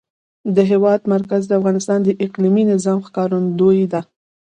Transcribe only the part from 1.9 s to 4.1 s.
د اقلیمي نظام ښکارندوی ده.